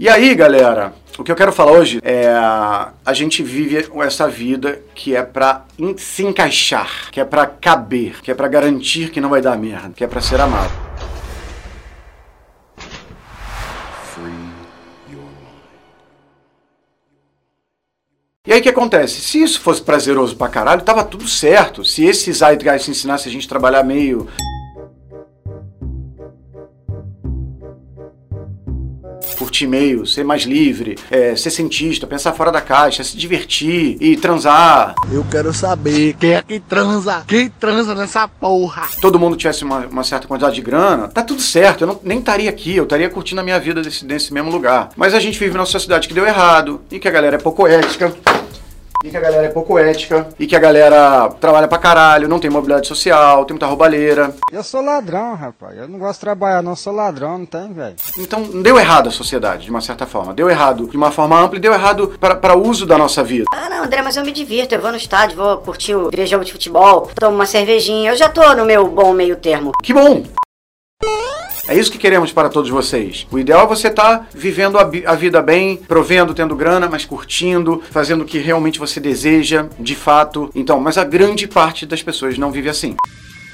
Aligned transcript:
E 0.00 0.08
aí, 0.08 0.32
galera, 0.32 0.94
o 1.18 1.24
que 1.24 1.32
eu 1.32 1.34
quero 1.34 1.52
falar 1.52 1.72
hoje 1.72 1.98
é 2.04 2.28
a 2.28 3.12
gente 3.12 3.42
vive 3.42 3.84
essa 4.00 4.28
vida 4.28 4.80
que 4.94 5.16
é 5.16 5.24
pra 5.24 5.64
se 5.96 6.24
encaixar, 6.24 7.10
que 7.10 7.20
é 7.20 7.24
pra 7.24 7.46
caber, 7.46 8.20
que 8.22 8.30
é 8.30 8.34
pra 8.34 8.46
garantir 8.46 9.10
que 9.10 9.20
não 9.20 9.28
vai 9.28 9.40
dar 9.42 9.58
merda, 9.58 9.90
que 9.96 10.04
é 10.04 10.06
pra 10.06 10.20
ser 10.20 10.40
amado. 10.40 10.70
E 18.46 18.52
aí 18.52 18.60
o 18.60 18.62
que 18.62 18.68
acontece? 18.68 19.20
Se 19.20 19.42
isso 19.42 19.60
fosse 19.60 19.82
prazeroso 19.82 20.36
pra 20.36 20.48
caralho, 20.48 20.82
tava 20.82 21.04
tudo 21.04 21.26
certo. 21.26 21.84
Se 21.84 22.04
esse 22.04 22.32
Zeitgeist 22.32 22.88
ensinasse 22.88 23.28
a 23.28 23.32
gente 23.32 23.46
a 23.46 23.48
trabalhar 23.48 23.82
meio 23.82 24.28
curtir 29.48 29.66
meio, 29.66 30.06
ser 30.06 30.24
mais 30.24 30.42
livre, 30.42 30.98
é, 31.10 31.34
ser 31.34 31.50
cientista, 31.50 32.06
pensar 32.06 32.34
fora 32.34 32.52
da 32.52 32.60
caixa, 32.60 33.02
se 33.02 33.16
divertir 33.16 33.96
e 33.98 34.14
transar. 34.14 34.94
Eu 35.10 35.24
quero 35.30 35.54
saber 35.54 36.14
quem 36.20 36.34
é 36.34 36.42
que 36.42 36.60
transa, 36.60 37.24
quem 37.26 37.48
transa 37.48 37.94
nessa 37.94 38.28
porra. 38.28 38.82
Todo 39.00 39.18
mundo 39.18 39.36
tivesse 39.36 39.64
uma, 39.64 39.86
uma 39.86 40.04
certa 40.04 40.28
quantidade 40.28 40.54
de 40.54 40.60
grana, 40.60 41.08
tá 41.08 41.22
tudo 41.22 41.40
certo. 41.40 41.82
Eu 41.82 41.88
não, 41.88 42.00
nem 42.02 42.18
estaria 42.18 42.50
aqui, 42.50 42.76
eu 42.76 42.84
estaria 42.84 43.08
curtindo 43.08 43.40
a 43.40 43.44
minha 43.44 43.58
vida 43.58 43.80
desse, 43.80 44.04
nesse 44.04 44.34
mesmo 44.34 44.50
lugar. 44.50 44.90
Mas 44.96 45.14
a 45.14 45.20
gente 45.20 45.38
vive 45.38 45.54
numa 45.54 45.64
sociedade 45.64 46.06
que 46.06 46.14
deu 46.14 46.26
errado 46.26 46.82
e 46.90 46.98
que 46.98 47.08
a 47.08 47.10
galera 47.10 47.36
é 47.36 47.38
pouco 47.38 47.66
ética 47.66 48.14
e 49.04 49.10
que 49.10 49.16
a 49.16 49.20
galera 49.20 49.46
é 49.46 49.50
pouco 49.50 49.78
ética, 49.78 50.28
e 50.38 50.46
que 50.46 50.56
a 50.56 50.58
galera 50.58 51.28
trabalha 51.40 51.68
pra 51.68 51.78
caralho, 51.78 52.28
não 52.28 52.38
tem 52.38 52.50
mobilidade 52.50 52.86
social, 52.86 53.44
tem 53.44 53.54
muita 53.54 53.66
roubalheira. 53.66 54.34
Eu 54.52 54.62
sou 54.62 54.82
ladrão, 54.82 55.34
rapaz. 55.34 55.76
Eu 55.76 55.88
não 55.88 55.98
gosto 55.98 56.14
de 56.14 56.20
trabalhar, 56.20 56.62
não. 56.62 56.74
sou 56.74 56.92
ladrão, 56.92 57.38
não 57.38 57.46
tem, 57.46 57.72
velho. 57.72 57.96
Então, 58.18 58.42
deu 58.62 58.78
errado 58.78 59.08
a 59.08 59.12
sociedade, 59.12 59.64
de 59.64 59.70
uma 59.70 59.80
certa 59.80 60.06
forma. 60.06 60.34
Deu 60.34 60.50
errado 60.50 60.88
de 60.88 60.96
uma 60.96 61.10
forma 61.10 61.38
ampla 61.40 61.58
e 61.58 61.60
deu 61.60 61.72
errado 61.72 62.18
para 62.20 62.56
uso 62.56 62.86
da 62.86 62.98
nossa 62.98 63.22
vida. 63.22 63.44
Ah, 63.52 63.68
não, 63.68 63.84
André, 63.84 64.02
mas 64.02 64.16
eu 64.16 64.24
me 64.24 64.32
divirto. 64.32 64.74
Eu 64.74 64.80
vou 64.80 64.90
no 64.90 64.96
estádio, 64.96 65.36
vou 65.36 65.58
curtir 65.58 65.94
o 65.94 66.10
jogo 66.26 66.44
de 66.44 66.52
futebol, 66.52 67.10
tomo 67.14 67.34
uma 67.34 67.46
cervejinha. 67.46 68.10
Eu 68.10 68.16
já 68.16 68.28
tô 68.28 68.54
no 68.54 68.64
meu 68.64 68.88
bom 68.88 69.12
meio 69.12 69.36
termo. 69.36 69.72
Que 69.82 69.92
bom! 69.92 70.22
É 71.68 71.76
isso 71.76 71.92
que 71.92 71.98
queremos 71.98 72.32
para 72.32 72.48
todos 72.48 72.70
vocês. 72.70 73.26
O 73.30 73.38
ideal 73.38 73.64
é 73.64 73.68
você 73.68 73.88
estar 73.88 74.20
tá 74.20 74.26
vivendo 74.34 74.78
a, 74.78 74.90
a, 75.04 75.14
vida 75.14 75.42
bem, 75.42 75.76
provendo, 75.76 76.32
tendo 76.32 76.56
grana, 76.56 76.88
mas 76.90 77.04
curtindo, 77.04 77.82
fazendo 77.90 78.22
o 78.22 78.24
que 78.24 78.38
realmente 78.38 78.78
você 78.78 78.98
deseja, 78.98 79.66
de 79.78 79.94
fato. 79.94 80.50
Então, 80.54 80.80
mas 80.80 80.96
a 80.96 81.04
grande 81.04 81.46
parte 81.46 81.84
das 81.84 82.02
pessoas 82.02 82.38
não 82.38 82.50
vive 82.50 82.70
assim. 82.70 82.96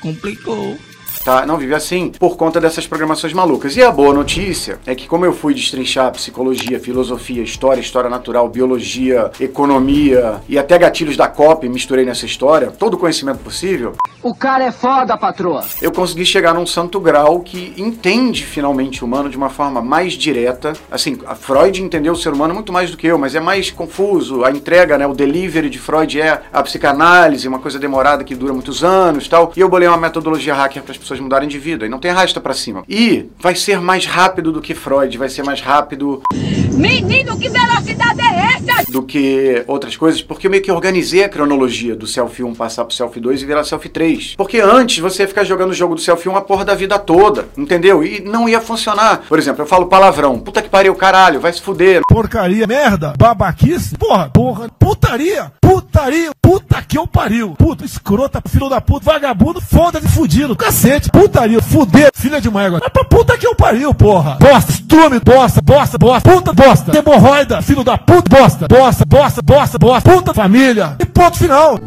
Complicou 0.00 0.78
tá? 1.24 1.46
Não 1.46 1.56
vive 1.56 1.74
assim 1.74 2.12
por 2.18 2.36
conta 2.36 2.60
dessas 2.60 2.86
programações 2.86 3.32
malucas. 3.32 3.76
E 3.76 3.82
a 3.82 3.90
boa 3.90 4.12
notícia 4.12 4.78
é 4.86 4.94
que, 4.94 5.08
como 5.08 5.24
eu 5.24 5.32
fui 5.32 5.54
destrinchar 5.54 6.12
psicologia, 6.12 6.78
filosofia, 6.78 7.42
história, 7.42 7.80
história 7.80 8.10
natural, 8.10 8.48
biologia, 8.48 9.30
economia 9.40 10.40
e 10.48 10.58
até 10.58 10.78
gatilhos 10.78 11.16
da 11.16 11.26
COP, 11.26 11.68
misturei 11.68 12.04
nessa 12.04 12.26
história, 12.26 12.70
todo 12.70 12.94
o 12.94 12.98
conhecimento 12.98 13.38
possível. 13.38 13.94
O 14.24 14.34
cara 14.34 14.64
é 14.64 14.72
foda, 14.72 15.18
patroa! 15.18 15.62
Eu 15.82 15.92
consegui 15.92 16.24
chegar 16.24 16.54
num 16.54 16.64
santo 16.66 16.98
grau 16.98 17.40
que 17.40 17.74
entende 17.76 18.42
finalmente 18.42 19.04
o 19.04 19.06
humano 19.06 19.28
de 19.28 19.36
uma 19.36 19.50
forma 19.50 19.82
mais 19.82 20.14
direta. 20.14 20.72
Assim, 20.90 21.18
a 21.26 21.34
Freud 21.34 21.82
entendeu 21.82 22.14
o 22.14 22.16
ser 22.16 22.32
humano 22.32 22.54
muito 22.54 22.72
mais 22.72 22.90
do 22.90 22.96
que 22.96 23.06
eu, 23.06 23.18
mas 23.18 23.34
é 23.34 23.40
mais 23.40 23.70
confuso. 23.70 24.42
A 24.42 24.50
entrega, 24.50 24.96
né, 24.96 25.06
o 25.06 25.12
delivery 25.12 25.68
de 25.68 25.78
Freud 25.78 26.18
é 26.18 26.40
a 26.50 26.62
psicanálise, 26.62 27.46
uma 27.46 27.58
coisa 27.58 27.78
demorada 27.78 28.24
que 28.24 28.34
dura 28.34 28.54
muitos 28.54 28.82
anos 28.82 29.28
tal. 29.28 29.52
E 29.54 29.60
eu 29.60 29.68
bolei 29.68 29.86
uma 29.86 29.98
metodologia 29.98 30.54
hacker 30.54 30.82
para 30.82 30.92
as 30.92 30.98
pessoas 30.98 31.13
pessoas 31.14 31.20
mudarem 31.20 31.48
de 31.48 31.58
vida. 31.58 31.86
E 31.86 31.88
não 31.88 31.98
tem 31.98 32.10
rasta 32.10 32.40
para 32.40 32.54
cima. 32.54 32.84
E 32.88 33.26
vai 33.38 33.54
ser 33.54 33.80
mais 33.80 34.06
rápido 34.06 34.52
do 34.52 34.60
que 34.60 34.74
Freud, 34.74 35.16
vai 35.16 35.28
ser 35.28 35.42
mais 35.42 35.60
rápido. 35.60 36.22
Menino, 36.72 37.38
que 37.38 37.48
velocidade 37.48 38.20
é 38.20 38.56
essa? 38.56 38.90
Do 38.90 39.02
que 39.02 39.64
outras 39.68 39.96
coisas, 39.96 40.20
porque 40.20 40.46
eu 40.46 40.50
meio 40.50 40.62
que 40.62 40.72
organizei 40.72 41.22
a 41.22 41.28
cronologia 41.28 41.94
do 41.94 42.06
Selfie 42.06 42.42
1 42.42 42.54
passar 42.54 42.84
pro 42.84 42.94
Selfie 42.94 43.20
2 43.20 43.42
e 43.42 43.46
virar 43.46 43.64
Selfie 43.64 43.88
3. 43.88 44.34
Porque 44.36 44.60
antes 44.60 44.98
você 44.98 45.22
ia 45.22 45.28
ficar 45.28 45.44
jogando 45.44 45.70
o 45.70 45.74
jogo 45.74 45.94
do 45.94 46.00
Selfie 46.00 46.28
1 46.28 46.36
a 46.36 46.40
porra 46.40 46.64
da 46.64 46.74
vida 46.74 46.98
toda, 46.98 47.48
entendeu? 47.56 48.02
E 48.02 48.20
não 48.20 48.48
ia 48.48 48.60
funcionar. 48.60 49.22
Por 49.28 49.38
exemplo, 49.38 49.62
eu 49.62 49.66
falo 49.66 49.86
palavrão. 49.86 50.38
Puta 50.40 50.60
que 50.60 50.68
pariu, 50.68 50.94
caralho, 50.96 51.40
vai 51.40 51.52
se 51.52 51.62
fuder. 51.62 52.00
Porcaria, 52.08 52.66
merda, 52.66 53.14
babaquice, 53.16 53.96
porra, 53.96 54.28
porra, 54.30 54.68
putaria, 54.68 55.52
putaria, 55.60 56.30
puta 56.44 56.82
que 56.82 56.98
eu 56.98 57.06
pariu. 57.06 57.54
Puta, 57.56 57.86
escrota, 57.86 58.42
filho 58.46 58.68
da 58.68 58.78
puta, 58.78 59.10
vagabundo, 59.10 59.62
foda-se, 59.62 60.06
fudido, 60.08 60.54
cacete, 60.54 61.10
putaria, 61.10 61.62
fuder, 61.62 62.10
filha 62.14 62.38
de 62.38 62.50
mãe 62.50 62.66
agora. 62.66 62.82
Mas 62.84 62.92
pra 62.92 63.04
puta 63.04 63.38
que 63.38 63.46
eu 63.46 63.54
pariu, 63.54 63.94
porra. 63.94 64.36
Bosta, 64.38 64.72
estrume, 64.72 65.18
bosta, 65.20 65.62
bosta, 65.62 65.96
bosta, 65.96 66.30
puta, 66.30 66.52
bosta, 66.52 66.96
hemorroida, 66.96 67.62
filho 67.62 67.82
da 67.82 67.96
puta, 67.96 68.28
bosta, 68.28 68.68
bosta, 68.68 69.04
bosta, 69.06 69.42
bosta, 69.42 69.78
bosta, 69.78 70.10
puta, 70.10 70.34
família. 70.34 70.96
E 70.98 71.06
ponto 71.06 71.38
final. 71.38 71.78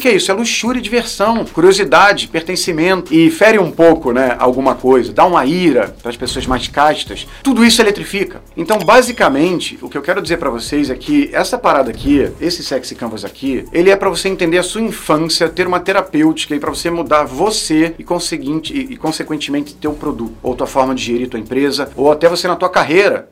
Que, 0.00 0.08
é 0.08 0.14
isso? 0.14 0.30
É 0.30 0.34
luxúria 0.34 0.80
e 0.80 0.82
diversão, 0.82 1.44
curiosidade, 1.44 2.28
pertencimento 2.28 3.14
e 3.14 3.30
fere 3.30 3.58
um 3.58 3.70
pouco, 3.70 4.12
né, 4.12 4.36
alguma 4.38 4.74
coisa, 4.74 5.12
dá 5.12 5.24
uma 5.24 5.44
ira 5.44 5.94
para 6.02 6.10
as 6.10 6.16
pessoas 6.16 6.46
mais 6.46 6.66
castas. 6.68 7.26
Tudo 7.42 7.64
isso 7.64 7.80
eletrifica. 7.80 8.42
Então, 8.56 8.78
basicamente, 8.78 9.78
o 9.82 9.88
que 9.88 9.96
eu 9.96 10.02
quero 10.02 10.22
dizer 10.22 10.38
para 10.38 10.50
vocês 10.50 10.90
é 10.90 10.94
que 10.94 11.30
essa 11.32 11.58
parada 11.58 11.90
aqui, 11.90 12.30
esse 12.40 12.64
sexy 12.64 12.94
canvas 12.94 13.24
aqui, 13.24 13.64
ele 13.72 13.90
é 13.90 13.96
para 13.96 14.08
você 14.08 14.28
entender 14.28 14.58
a 14.58 14.62
sua 14.62 14.80
infância, 14.80 15.48
ter 15.48 15.66
uma 15.66 15.80
terapêutica 15.80 16.54
e 16.54 16.60
para 16.60 16.70
você 16.70 16.90
mudar 16.90 17.24
você 17.24 17.94
e, 17.98 18.04
conseguinte, 18.04 18.72
e, 18.72 18.94
e 18.94 18.96
consequentemente 18.96 19.74
teu 19.74 19.92
produto, 19.92 20.34
ou 20.42 20.54
tua 20.54 20.66
forma 20.66 20.94
de 20.94 21.04
gerir 21.04 21.28
tua 21.28 21.40
empresa, 21.40 21.90
ou 21.96 22.10
até 22.10 22.28
você 22.28 22.48
na 22.48 22.56
tua 22.56 22.68
carreira 22.68 23.28